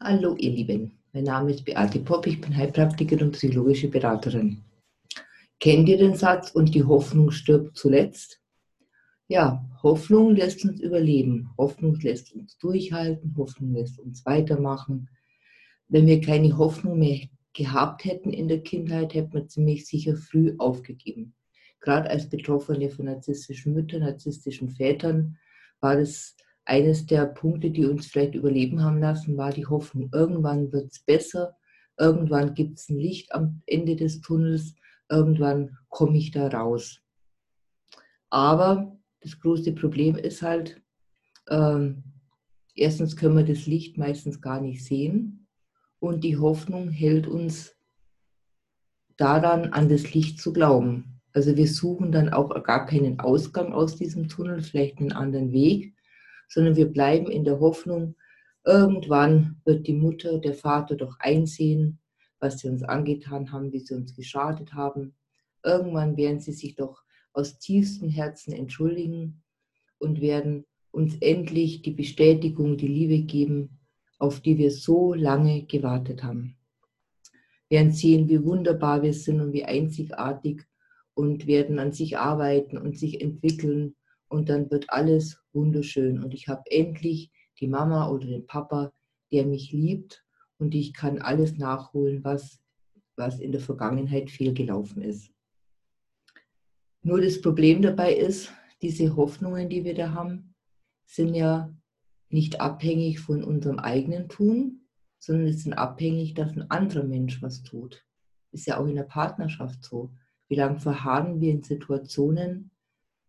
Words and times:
Hallo 0.00 0.36
ihr 0.38 0.52
Lieben, 0.52 0.92
mein 1.12 1.24
Name 1.24 1.50
ist 1.50 1.64
Beate 1.64 1.98
Popp, 1.98 2.28
ich 2.28 2.40
bin 2.40 2.56
Heilpraktikerin 2.56 3.26
und 3.26 3.32
psychologische 3.32 3.88
Beraterin. 3.88 4.62
Kennt 5.58 5.88
ihr 5.88 5.98
den 5.98 6.14
Satz 6.14 6.52
und 6.52 6.72
die 6.72 6.84
Hoffnung 6.84 7.32
stirbt 7.32 7.76
zuletzt? 7.76 8.40
Ja, 9.26 9.68
Hoffnung 9.82 10.36
lässt 10.36 10.64
uns 10.64 10.80
überleben, 10.80 11.50
Hoffnung 11.58 11.96
lässt 11.96 12.32
uns 12.32 12.56
durchhalten, 12.58 13.34
Hoffnung 13.36 13.72
lässt 13.72 13.98
uns 13.98 14.24
weitermachen. 14.24 15.08
Wenn 15.88 16.06
wir 16.06 16.20
keine 16.20 16.56
Hoffnung 16.56 17.00
mehr 17.00 17.22
gehabt 17.52 18.04
hätten 18.04 18.30
in 18.30 18.46
der 18.46 18.62
Kindheit, 18.62 19.14
hätten 19.14 19.32
wir 19.32 19.48
ziemlich 19.48 19.84
sicher 19.84 20.14
früh 20.16 20.54
aufgegeben. 20.58 21.34
Gerade 21.80 22.08
als 22.08 22.28
Betroffene 22.28 22.88
von 22.90 23.06
narzisstischen 23.06 23.74
Müttern, 23.74 24.02
narzisstischen 24.02 24.70
Vätern 24.70 25.38
war 25.80 25.96
das 25.96 26.36
eines 26.68 27.06
der 27.06 27.24
Punkte, 27.24 27.70
die 27.70 27.86
uns 27.86 28.06
vielleicht 28.06 28.34
überleben 28.34 28.82
haben 28.82 29.00
lassen, 29.00 29.38
war 29.38 29.52
die 29.52 29.66
Hoffnung, 29.66 30.10
irgendwann 30.12 30.70
wird 30.70 30.92
es 30.92 31.00
besser, 31.00 31.56
irgendwann 31.98 32.54
gibt 32.54 32.78
es 32.78 32.90
ein 32.90 32.98
Licht 32.98 33.32
am 33.32 33.62
Ende 33.66 33.96
des 33.96 34.20
Tunnels, 34.20 34.74
irgendwann 35.08 35.78
komme 35.88 36.18
ich 36.18 36.30
da 36.30 36.46
raus. 36.48 37.00
Aber 38.28 38.98
das 39.20 39.40
große 39.40 39.72
Problem 39.72 40.16
ist 40.16 40.42
halt, 40.42 40.82
ähm, 41.48 42.04
erstens 42.74 43.16
können 43.16 43.38
wir 43.38 43.44
das 43.46 43.66
Licht 43.66 43.96
meistens 43.96 44.42
gar 44.42 44.60
nicht 44.60 44.84
sehen 44.84 45.46
und 46.00 46.22
die 46.22 46.36
Hoffnung 46.36 46.90
hält 46.90 47.26
uns 47.26 47.74
daran, 49.16 49.72
an 49.72 49.88
das 49.88 50.12
Licht 50.12 50.38
zu 50.38 50.52
glauben. 50.52 51.20
Also 51.32 51.56
wir 51.56 51.66
suchen 51.66 52.12
dann 52.12 52.28
auch 52.28 52.62
gar 52.62 52.84
keinen 52.84 53.20
Ausgang 53.20 53.72
aus 53.72 53.96
diesem 53.96 54.28
Tunnel, 54.28 54.60
vielleicht 54.60 54.98
einen 54.98 55.12
anderen 55.12 55.52
Weg, 55.52 55.94
sondern 56.48 56.76
wir 56.76 56.86
bleiben 56.86 57.30
in 57.30 57.44
der 57.44 57.60
Hoffnung, 57.60 58.16
irgendwann 58.64 59.60
wird 59.64 59.86
die 59.86 59.94
Mutter, 59.94 60.38
der 60.38 60.54
Vater 60.54 60.96
doch 60.96 61.18
einsehen, 61.20 62.00
was 62.40 62.58
sie 62.58 62.68
uns 62.68 62.82
angetan 62.82 63.52
haben, 63.52 63.72
wie 63.72 63.80
sie 63.80 63.94
uns 63.94 64.14
geschadet 64.14 64.74
haben. 64.74 65.14
Irgendwann 65.64 66.16
werden 66.16 66.40
sie 66.40 66.52
sich 66.52 66.74
doch 66.74 67.02
aus 67.32 67.58
tiefstem 67.58 68.08
Herzen 68.08 68.52
entschuldigen 68.52 69.42
und 69.98 70.20
werden 70.20 70.64
uns 70.90 71.16
endlich 71.20 71.82
die 71.82 71.92
Bestätigung, 71.92 72.76
die 72.76 72.88
Liebe 72.88 73.20
geben, 73.20 73.78
auf 74.18 74.40
die 74.40 74.58
wir 74.58 74.70
so 74.70 75.14
lange 75.14 75.64
gewartet 75.64 76.22
haben. 76.22 76.56
Wir 77.68 77.80
werden 77.80 77.92
sehen, 77.92 78.28
wie 78.28 78.42
wunderbar 78.42 79.02
wir 79.02 79.12
sind 79.12 79.40
und 79.40 79.52
wie 79.52 79.64
einzigartig 79.64 80.62
und 81.14 81.46
werden 81.46 81.78
an 81.78 81.92
sich 81.92 82.16
arbeiten 82.16 82.78
und 82.78 82.98
sich 82.98 83.20
entwickeln 83.20 83.94
und 84.28 84.48
dann 84.48 84.70
wird 84.70 84.90
alles 84.90 85.40
wunderschön 85.52 86.22
und 86.22 86.34
ich 86.34 86.48
habe 86.48 86.62
endlich 86.70 87.30
die 87.60 87.68
Mama 87.68 88.08
oder 88.08 88.26
den 88.26 88.46
Papa, 88.46 88.92
der 89.32 89.46
mich 89.46 89.72
liebt 89.72 90.24
und 90.58 90.74
ich 90.74 90.92
kann 90.92 91.18
alles 91.18 91.56
nachholen, 91.56 92.24
was, 92.24 92.60
was 93.16 93.40
in 93.40 93.52
der 93.52 93.60
Vergangenheit 93.60 94.30
fehlgelaufen 94.30 95.02
ist. 95.02 95.32
Nur 97.02 97.20
das 97.20 97.40
Problem 97.40 97.82
dabei 97.82 98.14
ist, 98.14 98.52
diese 98.82 99.16
Hoffnungen, 99.16 99.68
die 99.68 99.84
wir 99.84 99.94
da 99.94 100.12
haben, 100.12 100.54
sind 101.06 101.34
ja 101.34 101.74
nicht 102.28 102.60
abhängig 102.60 103.20
von 103.20 103.42
unserem 103.42 103.78
eigenen 103.78 104.28
Tun, 104.28 104.82
sondern 105.18 105.48
es 105.48 105.62
sind 105.64 105.72
abhängig, 105.72 106.34
dass 106.34 106.54
ein 106.54 106.70
anderer 106.70 107.04
Mensch 107.04 107.42
was 107.42 107.62
tut. 107.62 108.04
Ist 108.52 108.66
ja 108.66 108.78
auch 108.78 108.86
in 108.86 108.96
der 108.96 109.04
Partnerschaft 109.04 109.84
so. 109.84 110.12
Wie 110.48 110.54
lange 110.54 110.78
verharren 110.78 111.40
wir 111.40 111.52
in 111.52 111.62
Situationen, 111.62 112.70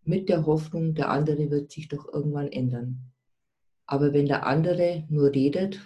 mit 0.10 0.28
der 0.28 0.48
Hoffnung, 0.48 0.96
der 0.96 1.12
andere 1.12 1.52
wird 1.52 1.72
sich 1.72 1.88
doch 1.88 2.12
irgendwann 2.12 2.52
ändern. 2.52 3.12
Aber 3.86 4.12
wenn 4.12 4.26
der 4.26 4.46
andere 4.48 5.06
nur 5.08 5.32
redet 5.32 5.80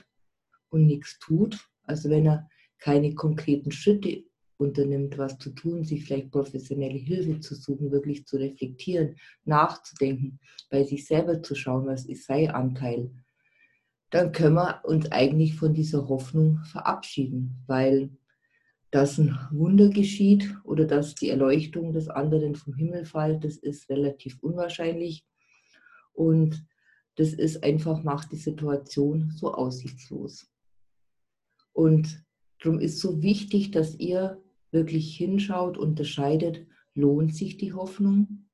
und 0.70 0.86
nichts 0.86 1.20
tut, 1.20 1.70
also 1.84 2.10
wenn 2.10 2.26
er 2.26 2.50
keine 2.80 3.14
konkreten 3.16 3.72
Schritte 3.72 4.24
unternimmt, 4.56 5.18
was 5.18 5.38
zu 5.40 5.50
tun, 5.50 5.84
sich 5.84 6.06
vielleicht 6.06 6.32
professionelle 6.32 6.98
Hilfe 6.98 7.42
zu 7.42 7.54
suchen, 7.54 7.92
wirklich 7.92 8.26
zu 8.26 8.38
reflektieren, 8.38 9.18
nachzudenken, 9.44 10.40
bei 10.70 10.84
sich 10.84 11.06
selber 11.06 11.44
zu 11.44 11.54
schauen, 11.54 11.86
was 11.86 12.06
ist 12.06 12.26
sein 12.26 12.50
Anteil, 12.50 13.12
dann 14.10 14.32
können 14.32 14.56
wir 14.56 14.80
uns 14.86 15.12
eigentlich 15.12 15.56
von 15.56 15.74
dieser 15.74 16.08
Hoffnung 16.08 16.60
verabschieden, 16.64 17.62
weil 17.68 18.10
dass 18.94 19.18
ein 19.18 19.36
Wunder 19.50 19.90
geschieht 19.90 20.56
oder 20.64 20.86
dass 20.86 21.16
die 21.16 21.30
Erleuchtung 21.30 21.94
des 21.94 22.10
anderen 22.10 22.54
vom 22.54 22.76
Himmel 22.76 23.06
fällt, 23.06 23.44
das 23.44 23.58
ist 23.58 23.90
relativ 23.90 24.38
unwahrscheinlich. 24.42 25.26
Und 26.14 26.64
das 27.16 27.34
ist 27.34 27.64
einfach, 27.64 28.04
macht 28.04 28.32
die 28.32 28.38
Situation 28.38 29.32
so 29.36 29.52
aussichtslos. 29.52 30.48
Und 31.72 32.24
darum 32.62 32.80
ist 32.80 33.00
so 33.00 33.24
wichtig, 33.24 33.72
dass 33.72 33.96
ihr 33.96 34.40
wirklich 34.70 35.18
hinschaut, 35.18 35.76
unterscheidet, 35.76 36.68
lohnt 36.94 37.36
sich 37.36 37.58
die 37.58 37.74
Hoffnung 37.74 38.46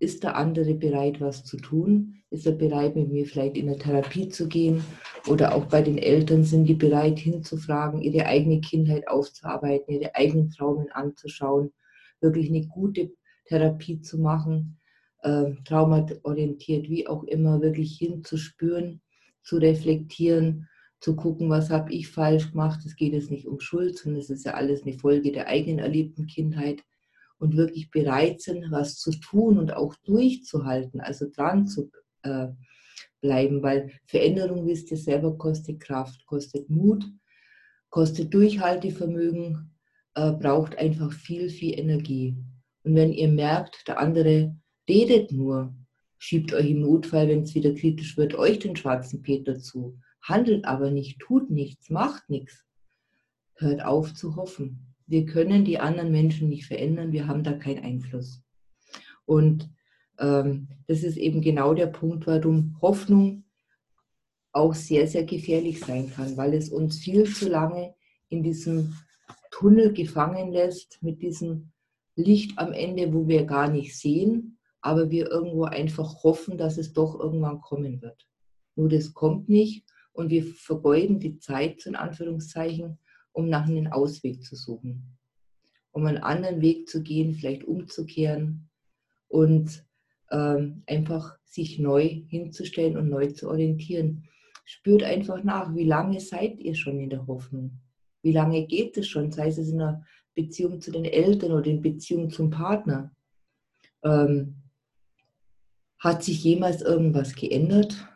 ist 0.00 0.24
der 0.24 0.34
andere 0.34 0.74
bereit, 0.74 1.20
was 1.20 1.44
zu 1.44 1.58
tun? 1.58 2.22
Ist 2.30 2.46
er 2.46 2.52
bereit, 2.52 2.96
mit 2.96 3.10
mir 3.10 3.26
vielleicht 3.26 3.56
in 3.56 3.68
eine 3.68 3.78
Therapie 3.78 4.30
zu 4.30 4.48
gehen? 4.48 4.82
Oder 5.28 5.54
auch 5.54 5.66
bei 5.66 5.82
den 5.82 5.98
Eltern 5.98 6.42
sind 6.42 6.64
die 6.64 6.74
bereit, 6.74 7.18
hinzufragen, 7.18 8.00
ihre 8.00 8.24
eigene 8.24 8.60
Kindheit 8.62 9.06
aufzuarbeiten, 9.06 9.94
ihre 9.94 10.14
eigenen 10.14 10.50
Traumen 10.50 10.90
anzuschauen, 10.90 11.72
wirklich 12.20 12.48
eine 12.48 12.66
gute 12.66 13.12
Therapie 13.44 14.00
zu 14.00 14.18
machen, 14.18 14.78
äh, 15.22 15.52
traumaorientiert, 15.66 16.88
wie 16.88 17.06
auch 17.06 17.24
immer, 17.24 17.60
wirklich 17.60 17.98
hinzuspüren, 17.98 19.02
zu 19.42 19.58
reflektieren, 19.58 20.66
zu 21.00 21.14
gucken, 21.14 21.50
was 21.50 21.68
habe 21.68 21.92
ich 21.92 22.08
falsch 22.08 22.52
gemacht. 22.52 22.80
Es 22.86 22.96
geht 22.96 23.12
jetzt 23.12 23.30
nicht 23.30 23.46
um 23.46 23.60
Schuld, 23.60 23.98
sondern 23.98 24.20
es 24.20 24.30
ist 24.30 24.46
ja 24.46 24.54
alles 24.54 24.82
eine 24.82 24.94
Folge 24.94 25.30
der 25.30 25.48
eigenen 25.48 25.78
erlebten 25.78 26.26
Kindheit 26.26 26.82
und 27.40 27.56
wirklich 27.56 27.90
bereit 27.90 28.40
sind, 28.40 28.70
was 28.70 28.98
zu 28.98 29.10
tun 29.12 29.58
und 29.58 29.72
auch 29.74 29.94
durchzuhalten, 30.04 31.00
also 31.00 31.26
dran 31.28 31.66
zu 31.66 31.90
äh, 32.22 32.48
bleiben, 33.20 33.62
weil 33.62 33.90
Veränderung, 34.06 34.66
wisst 34.66 34.90
ihr 34.90 34.96
selber, 34.96 35.36
kostet 35.36 35.80
Kraft, 35.80 36.24
kostet 36.26 36.68
Mut, 36.68 37.04
kostet 37.88 38.32
Durchhaltevermögen, 38.32 39.74
äh, 40.14 40.32
braucht 40.32 40.76
einfach 40.78 41.12
viel, 41.12 41.48
viel 41.48 41.78
Energie. 41.78 42.36
Und 42.84 42.94
wenn 42.94 43.12
ihr 43.12 43.28
merkt, 43.28 43.88
der 43.88 43.98
andere 43.98 44.54
redet 44.88 45.32
nur, 45.32 45.74
schiebt 46.18 46.52
euch 46.52 46.70
im 46.70 46.82
Notfall, 46.82 47.28
wenn 47.28 47.42
es 47.42 47.54
wieder 47.54 47.74
kritisch 47.74 48.16
wird, 48.16 48.34
euch 48.34 48.58
den 48.58 48.76
schwarzen 48.76 49.22
Peter 49.22 49.58
zu, 49.58 49.98
handelt 50.22 50.66
aber 50.66 50.90
nicht, 50.90 51.18
tut 51.20 51.50
nichts, 51.50 51.88
macht 51.88 52.28
nichts, 52.28 52.66
hört 53.54 53.82
auf 53.82 54.12
zu 54.14 54.36
hoffen. 54.36 54.89
Wir 55.10 55.26
können 55.26 55.64
die 55.64 55.80
anderen 55.80 56.12
Menschen 56.12 56.48
nicht 56.48 56.66
verändern, 56.66 57.10
wir 57.10 57.26
haben 57.26 57.42
da 57.42 57.54
keinen 57.54 57.82
Einfluss. 57.82 58.44
Und 59.26 59.68
ähm, 60.20 60.68
das 60.86 61.02
ist 61.02 61.16
eben 61.16 61.40
genau 61.40 61.74
der 61.74 61.88
Punkt, 61.88 62.28
warum 62.28 62.76
Hoffnung 62.80 63.42
auch 64.52 64.72
sehr, 64.72 65.08
sehr 65.08 65.24
gefährlich 65.24 65.80
sein 65.80 66.12
kann, 66.12 66.36
weil 66.36 66.54
es 66.54 66.68
uns 66.68 66.98
viel 66.98 67.24
zu 67.24 67.48
lange 67.48 67.92
in 68.28 68.44
diesem 68.44 68.94
Tunnel 69.50 69.92
gefangen 69.92 70.52
lässt, 70.52 71.02
mit 71.02 71.22
diesem 71.22 71.72
Licht 72.14 72.56
am 72.56 72.72
Ende, 72.72 73.12
wo 73.12 73.26
wir 73.26 73.42
gar 73.46 73.68
nicht 73.68 73.98
sehen, 73.98 74.58
aber 74.80 75.10
wir 75.10 75.28
irgendwo 75.28 75.64
einfach 75.64 76.22
hoffen, 76.22 76.56
dass 76.56 76.78
es 76.78 76.92
doch 76.92 77.18
irgendwann 77.18 77.60
kommen 77.60 78.00
wird. 78.00 78.28
Nur 78.76 78.88
das 78.88 79.12
kommt 79.12 79.48
nicht 79.48 79.84
und 80.12 80.30
wir 80.30 80.44
vergeuden 80.44 81.18
die 81.18 81.38
Zeit, 81.38 81.84
in 81.86 81.96
Anführungszeichen, 81.96 83.00
um 83.32 83.48
nach 83.48 83.66
einem 83.68 83.86
Ausweg 83.88 84.44
zu 84.44 84.56
suchen, 84.56 85.18
um 85.92 86.06
einen 86.06 86.18
anderen 86.18 86.60
Weg 86.60 86.88
zu 86.88 87.02
gehen, 87.02 87.34
vielleicht 87.34 87.64
umzukehren 87.64 88.68
und 89.28 89.84
ähm, 90.30 90.82
einfach 90.86 91.36
sich 91.44 91.78
neu 91.78 92.22
hinzustellen 92.28 92.96
und 92.96 93.08
neu 93.08 93.28
zu 93.28 93.48
orientieren. 93.48 94.28
Spürt 94.64 95.02
einfach 95.02 95.42
nach, 95.42 95.74
wie 95.74 95.84
lange 95.84 96.20
seid 96.20 96.60
ihr 96.60 96.74
schon 96.74 97.00
in 97.00 97.10
der 97.10 97.26
Hoffnung? 97.26 97.80
Wie 98.22 98.32
lange 98.32 98.66
geht 98.66 98.96
es 98.96 99.08
schon, 99.08 99.32
sei 99.32 99.48
es 99.48 99.58
in 99.58 99.80
einer 99.80 100.04
Beziehung 100.34 100.80
zu 100.80 100.92
den 100.92 101.04
Eltern 101.04 101.52
oder 101.52 101.66
in 101.66 101.82
Beziehung 101.82 102.30
zum 102.30 102.50
Partner? 102.50 103.14
Ähm, 104.04 104.56
hat 105.98 106.22
sich 106.22 106.44
jemals 106.44 106.82
irgendwas 106.82 107.34
geändert? 107.34 108.06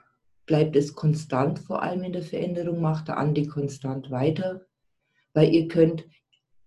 Bleibt 0.46 0.76
es 0.76 0.94
konstant 0.94 1.58
vor 1.58 1.82
allem 1.82 2.05
in 2.05 2.12
der 2.12 2.22
Veränderung? 2.22 2.81
Macht 2.81 3.08
der 3.08 3.19
Andi 3.19 3.46
konstant 3.46 4.10
weiter? 4.10 4.67
Weil 5.34 5.52
ihr 5.52 5.69
könnt 5.69 6.06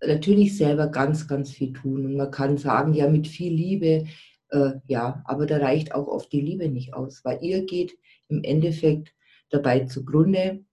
natürlich 0.06 0.58
selber 0.58 0.88
ganz, 0.88 1.28
ganz 1.28 1.52
viel 1.52 1.74
tun. 1.74 2.06
Und 2.06 2.16
man 2.16 2.32
kann 2.32 2.58
sagen, 2.58 2.94
ja, 2.94 3.10
mit 3.10 3.28
viel 3.28 3.54
Liebe, 3.54 4.06
äh, 4.50 4.72
ja, 4.86 5.24
aber 5.26 5.46
da 5.46 5.58
reicht 5.58 5.94
auch 5.94 6.08
oft 6.08 6.32
die 6.32 6.42
Liebe 6.42 6.70
nicht 6.70 6.94
aus, 6.94 7.26
weil 7.26 7.40
ihr 7.42 7.66
geht 7.66 7.98
im 8.28 8.44
Endeffekt 8.44 9.14
dabei 9.50 9.86
zugrunde. 9.86 10.64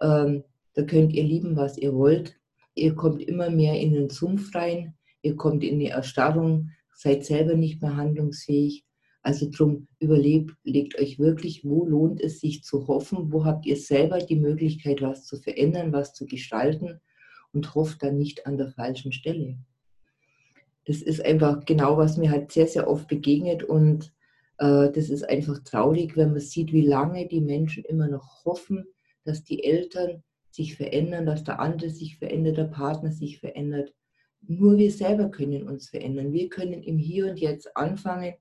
Ähm, 0.00 0.42
da 0.74 0.82
könnt 0.82 1.12
ihr 1.12 1.24
lieben, 1.24 1.56
was 1.56 1.78
ihr 1.78 1.94
wollt. 1.94 2.36
Ihr 2.74 2.94
kommt 2.94 3.22
immer 3.22 3.50
mehr 3.50 3.78
in 3.80 3.92
den 3.92 4.10
Sumpf 4.10 4.54
rein, 4.54 4.94
ihr 5.22 5.36
kommt 5.36 5.64
in 5.64 5.78
die 5.78 5.86
Erstarrung, 5.86 6.70
seid 6.92 7.24
selber 7.24 7.54
nicht 7.54 7.80
mehr 7.80 7.96
handlungsfähig. 7.96 8.84
Also 9.22 9.48
drum 9.50 9.88
überlebt, 9.98 10.54
legt 10.62 10.98
euch 11.00 11.18
wirklich, 11.18 11.64
wo 11.64 11.84
lohnt 11.84 12.20
es 12.20 12.40
sich 12.40 12.62
zu 12.62 12.86
hoffen, 12.86 13.32
wo 13.32 13.44
habt 13.44 13.66
ihr 13.66 13.76
selber 13.76 14.18
die 14.18 14.36
Möglichkeit, 14.36 15.02
was 15.02 15.24
zu 15.24 15.36
verändern, 15.38 15.92
was 15.92 16.12
zu 16.12 16.26
gestalten 16.26 17.00
und 17.56 17.74
hofft 17.74 18.02
dann 18.02 18.18
nicht 18.18 18.46
an 18.46 18.58
der 18.58 18.68
falschen 18.68 19.12
Stelle. 19.12 19.56
Das 20.84 21.02
ist 21.02 21.24
einfach 21.24 21.64
genau, 21.64 21.96
was 21.96 22.18
mir 22.18 22.30
halt 22.30 22.52
sehr, 22.52 22.68
sehr 22.68 22.88
oft 22.88 23.08
begegnet 23.08 23.64
und 23.64 24.12
äh, 24.58 24.90
das 24.92 25.08
ist 25.08 25.28
einfach 25.28 25.58
traurig, 25.64 26.16
wenn 26.16 26.32
man 26.32 26.40
sieht, 26.40 26.72
wie 26.72 26.86
lange 26.86 27.26
die 27.26 27.40
Menschen 27.40 27.84
immer 27.84 28.08
noch 28.08 28.44
hoffen, 28.44 28.84
dass 29.24 29.42
die 29.42 29.64
Eltern 29.64 30.22
sich 30.50 30.76
verändern, 30.76 31.26
dass 31.26 31.44
der 31.44 31.58
andere 31.58 31.90
sich 31.90 32.18
verändert, 32.18 32.58
der 32.58 32.64
Partner 32.64 33.10
sich 33.10 33.40
verändert. 33.40 33.92
Nur 34.42 34.76
wir 34.76 34.92
selber 34.92 35.30
können 35.30 35.68
uns 35.68 35.88
verändern. 35.88 36.32
Wir 36.32 36.48
können 36.48 36.82
im 36.82 36.98
Hier 36.98 37.28
und 37.28 37.40
Jetzt 37.40 37.76
anfangen 37.76 38.34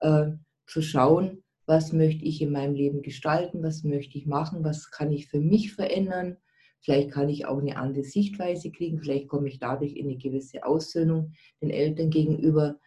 äh, 0.00 0.30
zu 0.66 0.80
schauen, 0.80 1.42
was 1.66 1.92
möchte 1.92 2.24
ich 2.24 2.40
in 2.40 2.52
meinem 2.52 2.74
Leben 2.74 3.02
gestalten, 3.02 3.62
was 3.62 3.84
möchte 3.84 4.16
ich 4.16 4.26
machen, 4.26 4.64
was 4.64 4.90
kann 4.90 5.12
ich 5.12 5.28
für 5.28 5.40
mich 5.40 5.74
verändern. 5.74 6.36
Vielleicht 6.84 7.12
kann 7.12 7.30
ich 7.30 7.46
auch 7.46 7.58
eine 7.58 7.78
andere 7.78 8.04
Sichtweise 8.04 8.70
kriegen, 8.70 9.00
vielleicht 9.00 9.26
komme 9.26 9.48
ich 9.48 9.58
dadurch 9.58 9.94
in 9.94 10.06
eine 10.06 10.18
gewisse 10.18 10.66
Aussöhnung 10.66 11.32
den 11.62 11.70
Eltern 11.70 12.10
gegenüber. 12.10 12.78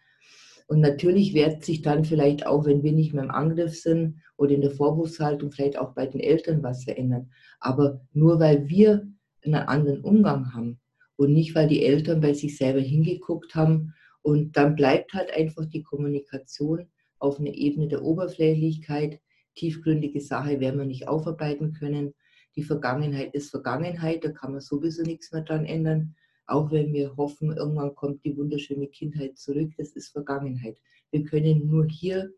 Und 0.68 0.80
natürlich 0.80 1.34
wird 1.34 1.64
sich 1.64 1.82
dann 1.82 2.04
vielleicht 2.04 2.46
auch, 2.46 2.64
wenn 2.64 2.84
wir 2.84 2.92
nicht 2.92 3.12
mehr 3.12 3.24
im 3.24 3.32
Angriff 3.32 3.74
sind 3.74 4.20
oder 4.36 4.52
in 4.52 4.60
der 4.60 4.70
Vorwurfshaltung, 4.70 5.50
vielleicht 5.50 5.78
auch 5.78 5.94
bei 5.94 6.06
den 6.06 6.20
Eltern 6.20 6.62
was 6.62 6.84
verändern. 6.84 7.32
Aber 7.58 8.00
nur 8.12 8.38
weil 8.38 8.68
wir 8.68 9.08
einen 9.44 9.54
anderen 9.54 10.02
Umgang 10.02 10.54
haben 10.54 10.78
und 11.16 11.32
nicht, 11.32 11.56
weil 11.56 11.66
die 11.66 11.84
Eltern 11.84 12.20
bei 12.20 12.34
sich 12.34 12.56
selber 12.56 12.80
hingeguckt 12.80 13.56
haben. 13.56 13.94
Und 14.22 14.56
dann 14.56 14.76
bleibt 14.76 15.12
halt 15.12 15.32
einfach 15.34 15.66
die 15.66 15.82
Kommunikation 15.82 16.86
auf 17.18 17.40
einer 17.40 17.54
Ebene 17.54 17.88
der 17.88 18.04
Oberflächlichkeit. 18.04 19.18
Tiefgründige 19.56 20.20
Sache 20.20 20.60
werden 20.60 20.78
wir 20.78 20.86
nicht 20.86 21.08
aufarbeiten 21.08 21.72
können. 21.72 22.14
Die 22.58 22.64
Vergangenheit 22.64 23.34
ist 23.34 23.50
Vergangenheit, 23.50 24.24
da 24.24 24.32
kann 24.32 24.50
man 24.50 24.60
sowieso 24.60 25.04
nichts 25.04 25.30
mehr 25.30 25.42
dran 25.42 25.64
ändern. 25.64 26.16
Auch 26.48 26.72
wenn 26.72 26.92
wir 26.92 27.16
hoffen, 27.16 27.56
irgendwann 27.56 27.94
kommt 27.94 28.24
die 28.24 28.36
wunderschöne 28.36 28.88
Kindheit 28.88 29.38
zurück, 29.38 29.70
das 29.78 29.90
ist 29.90 30.08
Vergangenheit. 30.08 30.76
Wir 31.12 31.22
können 31.22 31.68
nur 31.68 31.86
hier 31.86 32.32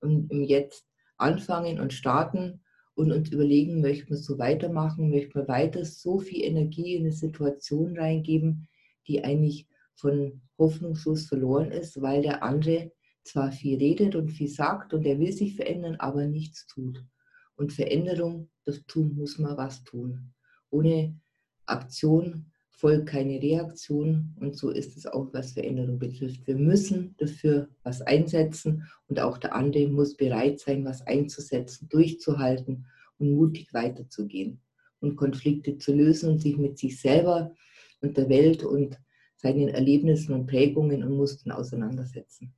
und 0.00 0.32
im 0.32 0.42
Jetzt 0.42 0.86
anfangen 1.18 1.80
und 1.80 1.92
starten 1.92 2.62
und 2.94 3.12
uns 3.12 3.28
überlegen, 3.28 3.82
möchten 3.82 4.08
wir 4.08 4.16
so 4.16 4.38
weitermachen, 4.38 5.10
möchten 5.10 5.34
wir 5.34 5.48
weiter 5.48 5.84
so 5.84 6.18
viel 6.18 6.44
Energie 6.44 6.94
in 6.94 7.02
eine 7.02 7.12
Situation 7.12 7.94
reingeben, 7.98 8.68
die 9.06 9.22
eigentlich 9.22 9.68
von 9.96 10.40
hoffnungslos 10.56 11.26
verloren 11.26 11.72
ist, 11.72 12.00
weil 12.00 12.22
der 12.22 12.42
andere 12.42 12.90
zwar 13.22 13.52
viel 13.52 13.76
redet 13.76 14.14
und 14.14 14.30
viel 14.30 14.48
sagt 14.48 14.94
und 14.94 15.04
er 15.04 15.18
will 15.18 15.32
sich 15.32 15.56
verändern, 15.56 15.96
aber 15.96 16.24
nichts 16.24 16.66
tut. 16.68 17.04
Und 17.58 17.72
Veränderung, 17.72 18.48
das 18.64 18.86
tun 18.86 19.16
muss 19.16 19.36
man 19.38 19.56
was 19.56 19.82
tun. 19.82 20.32
Ohne 20.70 21.18
Aktion 21.66 22.46
folgt 22.70 23.06
keine 23.06 23.42
Reaktion 23.42 24.36
und 24.38 24.56
so 24.56 24.70
ist 24.70 24.96
es 24.96 25.06
auch, 25.06 25.32
was 25.32 25.52
Veränderung 25.52 25.98
betrifft. 25.98 26.46
Wir 26.46 26.54
müssen 26.54 27.16
dafür 27.18 27.68
was 27.82 28.00
einsetzen 28.02 28.84
und 29.08 29.18
auch 29.18 29.38
der 29.38 29.56
andere 29.56 29.88
muss 29.88 30.16
bereit 30.16 30.60
sein, 30.60 30.84
was 30.84 31.04
einzusetzen, 31.04 31.88
durchzuhalten 31.88 32.86
und 33.18 33.32
mutig 33.32 33.74
weiterzugehen 33.74 34.60
und 35.00 35.16
Konflikte 35.16 35.78
zu 35.78 35.92
lösen 35.92 36.30
und 36.30 36.38
sich 36.40 36.56
mit 36.56 36.78
sich 36.78 37.00
selber 37.00 37.52
und 38.00 38.16
der 38.16 38.28
Welt 38.28 38.62
und 38.62 39.00
seinen 39.34 39.68
Erlebnissen 39.68 40.32
und 40.32 40.46
Prägungen 40.46 41.02
und 41.02 41.16
Mustern 41.16 41.50
auseinandersetzen. 41.50 42.54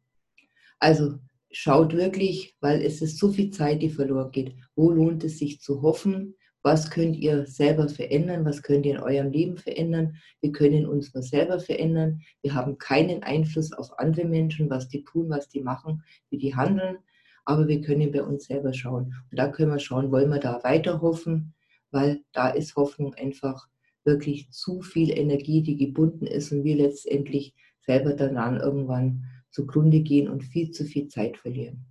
Also 0.79 1.19
schaut 1.51 1.95
wirklich, 1.95 2.57
weil 2.61 2.83
es 2.83 3.03
ist 3.03 3.19
so 3.19 3.31
viel 3.33 3.51
Zeit, 3.51 3.83
die 3.83 3.91
verloren 3.91 4.31
geht. 4.31 4.55
Wo 4.77 4.91
lohnt 4.91 5.25
es 5.25 5.39
sich 5.39 5.61
zu 5.61 5.83
hoffen? 5.83 6.35
Was 6.63 6.91
könnt 6.91 7.17
ihr 7.17 7.47
selber 7.47 7.89
verändern? 7.89 8.45
Was 8.45 8.63
könnt 8.63 8.85
ihr 8.85 8.97
in 8.97 9.01
eurem 9.01 9.31
Leben 9.31 9.57
verändern? 9.57 10.17
Wir 10.41 10.53
können 10.53 10.87
uns 10.87 11.15
nur 11.15 11.23
selber 11.23 11.59
verändern. 11.59 12.21
Wir 12.43 12.55
haben 12.55 12.77
keinen 12.79 13.23
Einfluss 13.23 13.73
auf 13.73 13.99
andere 13.99 14.27
Menschen, 14.27 14.69
was 14.69 14.89
die 14.89 15.03
tun, 15.05 15.31
was 15.31 15.49
die 15.49 15.63
machen, 15.63 16.03
wie 16.29 16.39
die 16.39 16.55
handeln. 16.55 16.99
Aber 17.47 17.67
wir 17.67 17.81
können 17.81 18.13
bei 18.13 18.23
uns 18.23 18.45
selber 18.45 18.75
schauen. 18.75 19.15
Und 19.31 19.39
da 19.39 19.49
können 19.49 19.73
wir 19.73 19.79
schauen, 19.79 20.13
wollen 20.13 20.31
wir 20.31 20.39
da 20.39 20.63
weiter 20.63 21.01
hoffen? 21.01 21.55
Weil 21.91 22.21
da 22.33 22.51
ist 22.51 22.77
Hoffnung 22.77 23.15
einfach 23.15 23.67
wirklich 24.05 24.51
zu 24.51 24.83
viel 24.83 25.11
Energie, 25.11 25.63
die 25.63 25.77
gebunden 25.77 26.27
ist 26.27 26.53
und 26.53 26.65
wir 26.65 26.77
letztendlich 26.77 27.55
selber 27.81 28.13
daran 28.13 28.59
irgendwann 28.59 29.25
zugrunde 29.51 30.01
gehen 30.01 30.29
und 30.29 30.45
viel 30.45 30.71
zu 30.71 30.85
viel 30.85 31.09
Zeit 31.09 31.37
verlieren. 31.37 31.85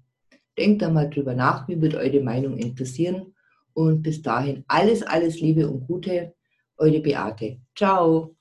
Denkt 0.57 0.81
da 0.81 0.89
mal 0.89 1.09
drüber 1.09 1.33
nach, 1.33 1.67
wie 1.67 1.81
wird 1.81 1.95
eure 1.95 2.21
Meinung 2.21 2.57
interessieren 2.57 3.33
und 3.73 4.01
bis 4.01 4.21
dahin 4.21 4.63
alles, 4.67 5.03
alles 5.03 5.39
Liebe 5.39 5.69
und 5.69 5.87
Gute, 5.87 6.33
eure 6.77 6.99
Beate. 6.99 7.59
Ciao. 7.75 8.35